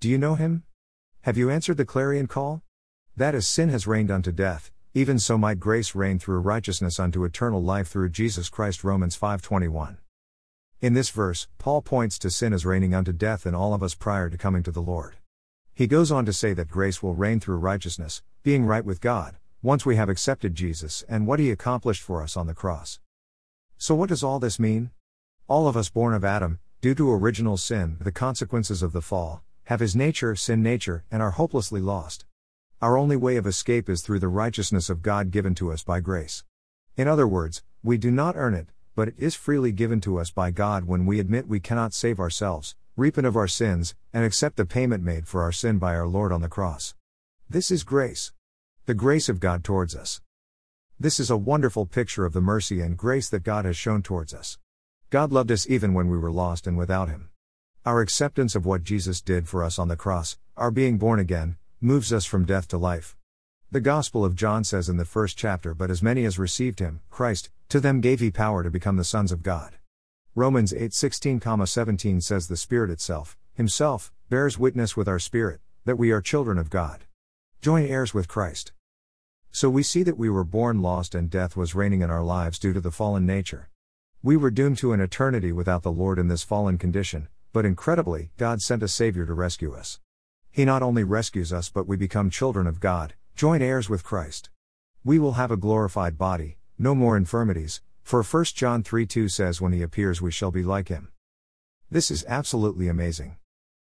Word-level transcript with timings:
Do 0.00 0.08
you 0.08 0.16
know 0.16 0.36
him? 0.36 0.62
Have 1.22 1.36
you 1.36 1.50
answered 1.50 1.76
the 1.76 1.84
clarion 1.84 2.28
call? 2.28 2.62
That 3.16 3.34
as 3.34 3.48
sin 3.48 3.68
has 3.70 3.88
reigned 3.88 4.12
unto 4.12 4.30
death, 4.30 4.70
even 4.94 5.18
so 5.18 5.36
might 5.36 5.58
grace 5.58 5.92
reign 5.92 6.20
through 6.20 6.38
righteousness 6.38 7.00
unto 7.00 7.24
eternal 7.24 7.60
life 7.60 7.88
through 7.88 8.10
Jesus 8.10 8.48
Christ 8.48 8.84
Romans 8.84 9.16
5:21. 9.16 9.98
In 10.80 10.94
this 10.94 11.10
verse, 11.10 11.48
Paul 11.58 11.82
points 11.82 12.16
to 12.20 12.30
sin 12.30 12.52
as 12.52 12.64
reigning 12.64 12.94
unto 12.94 13.12
death 13.12 13.44
in 13.44 13.56
all 13.56 13.74
of 13.74 13.82
us 13.82 13.96
prior 13.96 14.30
to 14.30 14.38
coming 14.38 14.62
to 14.62 14.70
the 14.70 14.80
Lord. 14.80 15.16
He 15.74 15.88
goes 15.88 16.12
on 16.12 16.24
to 16.26 16.32
say 16.32 16.54
that 16.54 16.68
grace 16.68 17.02
will 17.02 17.16
reign 17.16 17.40
through 17.40 17.56
righteousness, 17.56 18.22
being 18.44 18.66
right 18.66 18.84
with 18.84 19.00
God, 19.00 19.34
once 19.62 19.84
we 19.84 19.96
have 19.96 20.08
accepted 20.08 20.54
Jesus 20.54 21.02
and 21.08 21.26
what 21.26 21.40
he 21.40 21.50
accomplished 21.50 22.02
for 22.02 22.22
us 22.22 22.36
on 22.36 22.46
the 22.46 22.54
cross. 22.54 23.00
So, 23.78 23.96
what 23.96 24.10
does 24.10 24.22
all 24.22 24.38
this 24.38 24.60
mean? 24.60 24.92
All 25.48 25.66
of 25.66 25.76
us 25.76 25.90
born 25.90 26.14
of 26.14 26.24
Adam, 26.24 26.60
due 26.80 26.94
to 26.94 27.12
original 27.12 27.56
sin, 27.56 27.96
the 28.00 28.12
consequences 28.12 28.80
of 28.80 28.92
the 28.92 29.02
fall, 29.02 29.42
have 29.68 29.80
his 29.80 29.94
nature, 29.94 30.34
sin 30.34 30.62
nature, 30.62 31.04
and 31.10 31.20
are 31.20 31.32
hopelessly 31.32 31.78
lost. 31.78 32.24
Our 32.80 32.96
only 32.96 33.16
way 33.16 33.36
of 33.36 33.46
escape 33.46 33.90
is 33.90 34.00
through 34.00 34.20
the 34.20 34.26
righteousness 34.26 34.88
of 34.88 35.02
God 35.02 35.30
given 35.30 35.54
to 35.56 35.70
us 35.70 35.84
by 35.84 36.00
grace. 36.00 36.42
In 36.96 37.06
other 37.06 37.26
words, 37.26 37.62
we 37.82 37.98
do 37.98 38.10
not 38.10 38.34
earn 38.34 38.54
it, 38.54 38.68
but 38.96 39.08
it 39.08 39.14
is 39.18 39.34
freely 39.34 39.70
given 39.72 40.00
to 40.00 40.18
us 40.18 40.30
by 40.30 40.50
God 40.50 40.86
when 40.86 41.04
we 41.04 41.20
admit 41.20 41.48
we 41.48 41.60
cannot 41.60 41.92
save 41.92 42.18
ourselves, 42.18 42.76
repent 42.96 43.26
of 43.26 43.36
our 43.36 43.46
sins, 43.46 43.94
and 44.10 44.24
accept 44.24 44.56
the 44.56 44.64
payment 44.64 45.04
made 45.04 45.28
for 45.28 45.42
our 45.42 45.52
sin 45.52 45.76
by 45.76 45.94
our 45.94 46.08
Lord 46.08 46.32
on 46.32 46.40
the 46.40 46.48
cross. 46.48 46.94
This 47.50 47.70
is 47.70 47.84
grace. 47.84 48.32
The 48.86 48.94
grace 48.94 49.28
of 49.28 49.38
God 49.38 49.64
towards 49.64 49.94
us. 49.94 50.22
This 50.98 51.20
is 51.20 51.28
a 51.28 51.36
wonderful 51.36 51.84
picture 51.84 52.24
of 52.24 52.32
the 52.32 52.40
mercy 52.40 52.80
and 52.80 52.96
grace 52.96 53.28
that 53.28 53.42
God 53.42 53.66
has 53.66 53.76
shown 53.76 54.00
towards 54.00 54.32
us. 54.32 54.56
God 55.10 55.30
loved 55.30 55.52
us 55.52 55.68
even 55.68 55.92
when 55.92 56.08
we 56.08 56.16
were 56.16 56.32
lost 56.32 56.66
and 56.66 56.78
without 56.78 57.10
Him. 57.10 57.28
Our 57.88 58.02
acceptance 58.02 58.54
of 58.54 58.66
what 58.66 58.84
Jesus 58.84 59.22
did 59.22 59.48
for 59.48 59.64
us 59.64 59.78
on 59.78 59.88
the 59.88 59.96
cross, 59.96 60.36
our 60.58 60.70
being 60.70 60.98
born 60.98 61.18
again, 61.18 61.56
moves 61.80 62.12
us 62.12 62.26
from 62.26 62.44
death 62.44 62.68
to 62.68 62.76
life. 62.76 63.16
The 63.70 63.80
Gospel 63.80 64.26
of 64.26 64.34
John 64.34 64.62
says 64.62 64.90
in 64.90 64.98
the 64.98 65.06
first 65.06 65.38
chapter, 65.38 65.72
But 65.72 65.90
as 65.90 66.02
many 66.02 66.26
as 66.26 66.38
received 66.38 66.80
him, 66.80 67.00
Christ, 67.08 67.48
to 67.70 67.80
them 67.80 68.02
gave 68.02 68.20
he 68.20 68.30
power 68.30 68.62
to 68.62 68.70
become 68.70 68.96
the 68.96 69.04
sons 69.04 69.32
of 69.32 69.42
God. 69.42 69.76
Romans 70.34 70.74
8 70.74 70.92
16, 70.92 71.40
17 71.64 72.20
says, 72.20 72.46
The 72.46 72.58
Spirit 72.58 72.90
itself, 72.90 73.38
Himself, 73.54 74.12
bears 74.28 74.58
witness 74.58 74.94
with 74.94 75.08
our 75.08 75.18
spirit, 75.18 75.62
that 75.86 75.96
we 75.96 76.10
are 76.10 76.20
children 76.20 76.58
of 76.58 76.68
God. 76.68 77.04
Joint 77.62 77.88
heirs 77.88 78.12
with 78.12 78.28
Christ. 78.28 78.72
So 79.50 79.70
we 79.70 79.82
see 79.82 80.02
that 80.02 80.18
we 80.18 80.28
were 80.28 80.44
born 80.44 80.82
lost 80.82 81.14
and 81.14 81.30
death 81.30 81.56
was 81.56 81.74
reigning 81.74 82.02
in 82.02 82.10
our 82.10 82.22
lives 82.22 82.58
due 82.58 82.74
to 82.74 82.82
the 82.82 82.92
fallen 82.92 83.24
nature. 83.24 83.70
We 84.22 84.36
were 84.36 84.50
doomed 84.50 84.76
to 84.76 84.92
an 84.92 85.00
eternity 85.00 85.52
without 85.52 85.84
the 85.84 85.90
Lord 85.90 86.18
in 86.18 86.28
this 86.28 86.42
fallen 86.42 86.76
condition, 86.76 87.28
but 87.58 87.66
incredibly, 87.66 88.30
God 88.36 88.62
sent 88.62 88.84
a 88.84 88.86
Savior 88.86 89.26
to 89.26 89.34
rescue 89.34 89.74
us. 89.74 89.98
He 90.48 90.64
not 90.64 90.80
only 90.80 91.02
rescues 91.02 91.52
us, 91.52 91.68
but 91.68 91.88
we 91.88 91.96
become 91.96 92.30
children 92.30 92.68
of 92.68 92.78
God, 92.78 93.14
joint 93.34 93.64
heirs 93.64 93.90
with 93.90 94.04
Christ. 94.04 94.48
We 95.02 95.18
will 95.18 95.32
have 95.32 95.50
a 95.50 95.56
glorified 95.56 96.16
body, 96.16 96.58
no 96.78 96.94
more 96.94 97.16
infirmities, 97.16 97.80
for 98.04 98.22
1 98.22 98.44
John 98.54 98.84
3 98.84 99.06
2 99.06 99.28
says, 99.28 99.60
When 99.60 99.72
he 99.72 99.82
appears, 99.82 100.22
we 100.22 100.30
shall 100.30 100.52
be 100.52 100.62
like 100.62 100.86
him. 100.86 101.08
This 101.90 102.12
is 102.12 102.24
absolutely 102.28 102.86
amazing. 102.86 103.38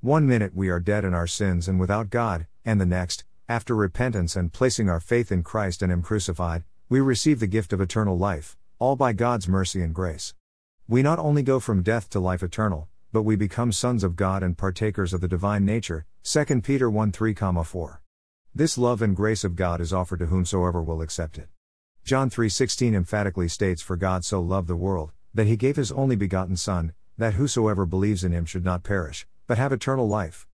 One 0.00 0.26
minute 0.26 0.54
we 0.54 0.70
are 0.70 0.80
dead 0.80 1.04
in 1.04 1.12
our 1.12 1.26
sins 1.26 1.68
and 1.68 1.78
without 1.78 2.08
God, 2.08 2.46
and 2.64 2.80
the 2.80 2.86
next, 2.86 3.24
after 3.50 3.76
repentance 3.76 4.34
and 4.34 4.50
placing 4.50 4.88
our 4.88 4.98
faith 4.98 5.30
in 5.30 5.42
Christ 5.42 5.82
and 5.82 5.92
Him 5.92 6.00
crucified, 6.00 6.64
we 6.88 7.00
receive 7.00 7.38
the 7.38 7.46
gift 7.46 7.74
of 7.74 7.82
eternal 7.82 8.16
life, 8.16 8.56
all 8.78 8.96
by 8.96 9.12
God's 9.12 9.46
mercy 9.46 9.82
and 9.82 9.94
grace. 9.94 10.32
We 10.88 11.02
not 11.02 11.18
only 11.18 11.42
go 11.42 11.60
from 11.60 11.82
death 11.82 12.08
to 12.08 12.18
life 12.18 12.42
eternal, 12.42 12.88
but 13.12 13.22
we 13.22 13.36
become 13.36 13.72
sons 13.72 14.04
of 14.04 14.16
God 14.16 14.42
and 14.42 14.58
partakers 14.58 15.14
of 15.14 15.20
the 15.20 15.28
divine 15.28 15.64
nature, 15.64 16.06
2 16.24 16.60
Peter 16.60 16.90
1 16.90 17.12
3, 17.12 17.34
4. 17.34 18.02
This 18.54 18.76
love 18.76 19.00
and 19.00 19.16
grace 19.16 19.44
of 19.44 19.56
God 19.56 19.80
is 19.80 19.92
offered 19.92 20.18
to 20.18 20.26
whomsoever 20.26 20.82
will 20.82 21.00
accept 21.00 21.38
it. 21.38 21.48
John 22.04 22.28
3:16 22.30 22.94
emphatically 22.94 23.48
states 23.48 23.82
for 23.82 23.96
God 23.96 24.24
so 24.24 24.40
loved 24.40 24.68
the 24.68 24.76
world 24.76 25.12
that 25.32 25.46
he 25.46 25.56
gave 25.56 25.76
his 25.76 25.92
only 25.92 26.16
begotten 26.16 26.56
son 26.56 26.92
that 27.16 27.34
whosoever 27.34 27.86
believes 27.86 28.24
in 28.24 28.32
him 28.32 28.44
should 28.44 28.64
not 28.64 28.82
perish 28.82 29.26
but 29.46 29.58
have 29.58 29.72
eternal 29.72 30.06
life. 30.06 30.46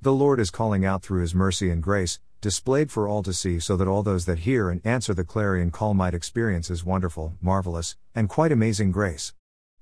The 0.00 0.12
Lord 0.12 0.40
is 0.40 0.50
calling 0.50 0.84
out 0.84 1.02
through 1.02 1.20
his 1.20 1.34
mercy 1.34 1.70
and 1.70 1.82
grace 1.82 2.18
displayed 2.40 2.90
for 2.90 3.08
all 3.08 3.22
to 3.24 3.32
see 3.32 3.58
so 3.58 3.76
that 3.76 3.88
all 3.88 4.02
those 4.02 4.24
that 4.26 4.40
hear 4.40 4.70
and 4.70 4.80
answer 4.84 5.12
the 5.12 5.24
clarion 5.24 5.70
call 5.70 5.92
might 5.92 6.14
experience 6.14 6.68
his 6.68 6.84
wonderful, 6.84 7.36
marvelous, 7.42 7.96
and 8.14 8.28
quite 8.28 8.52
amazing 8.52 8.92
grace. 8.92 9.34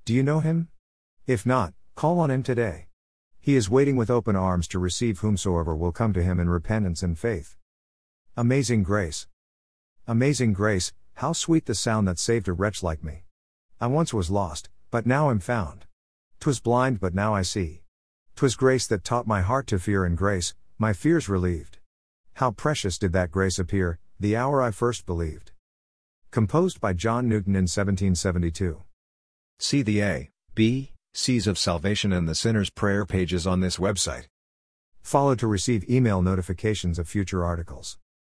Do 0.05 0.13
you 0.13 0.23
know 0.23 0.39
him? 0.39 0.67
If 1.27 1.45
not, 1.45 1.73
call 1.97 2.19
on 2.19 2.29
him 2.29 2.43
today. 2.43 2.85
He 3.39 3.55
is 3.55 3.71
waiting 3.71 3.95
with 3.95 4.11
open 4.11 4.35
arms 4.35 4.67
to 4.67 4.77
receive 4.77 5.17
whomsoever 5.17 5.75
will 5.75 5.91
come 5.91 6.13
to 6.13 6.21
him 6.21 6.39
in 6.39 6.47
repentance 6.47 7.01
and 7.01 7.17
faith. 7.17 7.57
Amazing 8.35 8.83
grace. 8.83 9.25
Amazing 10.05 10.53
grace, 10.53 10.93
how 11.15 11.33
sweet 11.33 11.65
the 11.65 11.73
sound 11.73 12.07
that 12.07 12.19
saved 12.19 12.47
a 12.47 12.53
wretch 12.53 12.83
like 12.83 13.03
me. 13.03 13.23
I 13.81 13.87
once 13.87 14.13
was 14.13 14.29
lost, 14.29 14.69
but 14.91 15.07
now 15.07 15.31
am 15.31 15.39
found. 15.39 15.87
'Twas 16.39 16.59
blind, 16.59 16.99
but 16.99 17.15
now 17.15 17.33
I 17.33 17.41
see. 17.41 17.81
'Twas 18.35 18.55
grace 18.55 18.85
that 18.85 19.03
taught 19.03 19.25
my 19.25 19.41
heart 19.41 19.65
to 19.65 19.79
fear, 19.79 20.05
and 20.05 20.15
grace, 20.15 20.53
my 20.77 20.93
fears 20.93 21.27
relieved. 21.27 21.79
How 22.33 22.51
precious 22.51 22.99
did 22.99 23.11
that 23.13 23.31
grace 23.31 23.57
appear, 23.57 23.97
the 24.19 24.35
hour 24.35 24.61
I 24.61 24.69
first 24.69 25.07
believed. 25.07 25.51
Composed 26.29 26.79
by 26.79 26.93
John 26.93 27.27
Newton 27.27 27.55
in 27.55 27.65
1772. 27.65 28.83
See 29.57 29.81
the 29.81 30.01
A, 30.03 30.29
B, 30.53 30.93
Seas 31.19 31.47
of 31.47 31.57
Salvation 31.57 32.13
and 32.13 32.29
the 32.29 32.35
Sinner's 32.35 32.69
Prayer 32.69 33.03
pages 33.03 33.47
on 33.47 33.59
this 33.59 33.77
website. 33.77 34.25
Follow 35.01 35.33
to 35.33 35.47
receive 35.47 35.89
email 35.89 36.21
notifications 36.21 36.99
of 36.99 37.07
future 37.09 37.43
articles. 37.43 37.97